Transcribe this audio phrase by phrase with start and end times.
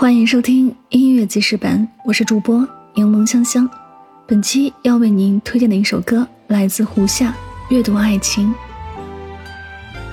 [0.00, 3.68] 欢迎收听音乐记事本，我是主播柠檬香香。
[4.26, 7.30] 本期要为您推荐的一首歌来自胡夏，
[7.68, 8.48] 《阅读爱情》。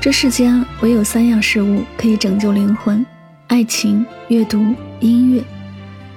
[0.02, 3.06] 这世间唯有三样事物可以拯救灵魂：
[3.48, 4.62] 爱情、阅读、
[5.00, 5.42] 音乐。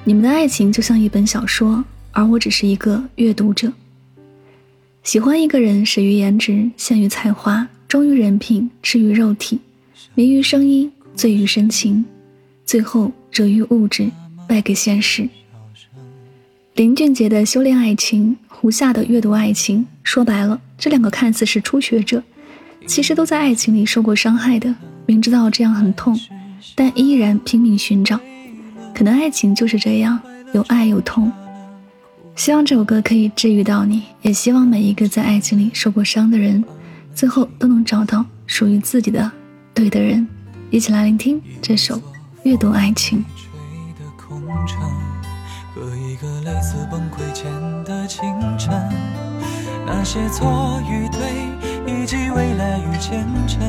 [0.02, 3.72] 你们的爱情就像一本小说，而我只是一个阅读者。
[5.04, 9.60] 喜欢一个人，始于颜值，陷于才华，忠于人品，痴于肉体，
[10.16, 12.04] 迷于声音，醉于深情。
[12.64, 14.10] 最后折于物质，
[14.48, 15.28] 败给现实。
[16.74, 22.22] 林俊杰的修炼爱情，胡夏的阅读爱情，说白了，这两个看似是初学者，
[22.86, 24.74] 其实都在爱情里受过伤害的，
[25.06, 26.18] 明知道这样很痛，
[26.74, 28.18] 但依然拼命寻找。
[28.94, 30.18] 可能爱情就是这样，
[30.52, 31.30] 有爱有痛。
[32.36, 36.64] 希望这首歌可以治愈到你，也希望每一个在爱情里受过伤的人，
[37.14, 39.30] 最后都能找到属于自己的
[39.74, 40.26] 对的人。
[40.70, 42.00] 一起来聆听这首。
[42.42, 43.22] 阅读爱情。
[43.36, 43.50] 吹
[43.98, 44.80] 的空城
[45.74, 47.52] 和一个类似崩溃前
[47.84, 48.24] 的清
[48.58, 48.72] 晨
[49.86, 51.20] 那些错与对
[51.86, 53.60] 以及未来与前程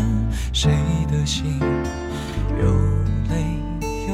[0.54, 0.72] 谁
[1.12, 1.60] 的心
[2.62, 2.72] 又
[3.30, 3.60] 累
[4.08, 4.14] 又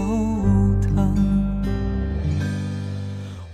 [0.82, 1.64] 疼？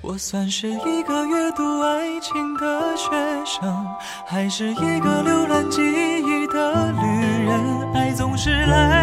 [0.02, 3.10] 我算是一个阅读爱情的学
[3.46, 3.86] 生
[4.26, 7.94] 还是一个浏览记忆的旅人？
[7.94, 9.03] 爱总是来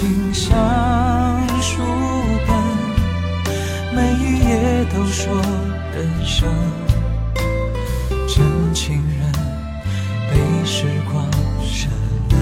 [0.00, 0.48] 情像
[1.60, 1.82] 书
[2.46, 2.56] 本，
[3.94, 4.50] 每一页
[4.94, 5.30] 都说
[5.94, 6.48] 人生。
[8.26, 9.30] 真情人
[10.30, 11.30] 被时光
[11.60, 11.90] 沉
[12.30, 12.34] 沦，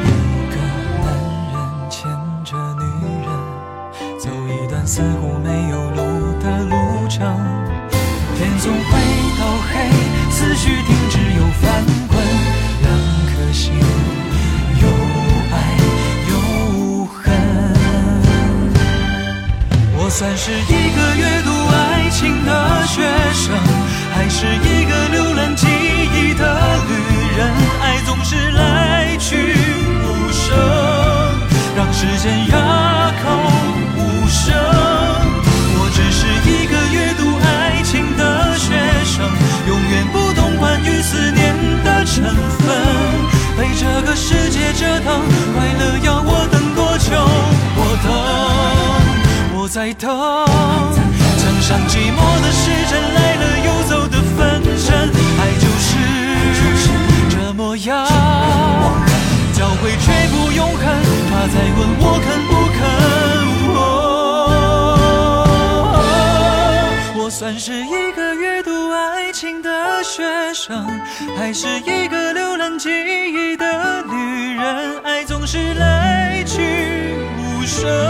[0.00, 0.08] 一
[0.48, 0.56] 个
[1.04, 1.06] 男
[1.52, 1.54] 人
[1.90, 2.00] 牵
[2.42, 2.82] 着女
[3.20, 3.28] 人
[4.18, 5.90] 走一段似乎没有
[20.20, 23.00] 算是一个阅读爱情的学
[23.32, 23.56] 生，
[24.12, 26.44] 还是一个浏览记忆的
[26.86, 26.92] 旅
[27.38, 27.50] 人？
[27.80, 29.56] 爱总是来去
[30.04, 30.54] 无声，
[31.74, 33.30] 让时间哑口
[33.96, 34.52] 无声。
[35.80, 38.76] 我只是一个阅读爱情的学
[39.06, 39.24] 生，
[39.68, 42.22] 永远不懂关于思念的成
[42.58, 42.68] 分。
[43.56, 46.59] 被这个世界折腾，快乐要我等
[49.70, 55.08] 在等，墙上寂寞的时针来了又走的分针，
[55.38, 55.88] 爱就是
[57.30, 58.04] 这模样，
[59.52, 60.82] 交汇却不永恒。
[61.30, 62.80] 他在问我肯不肯？
[67.22, 70.84] 我算是一个阅读爱情的学生，
[71.38, 75.00] 还是一个浏览记忆的旅人？
[75.04, 78.09] 爱总是来去无声。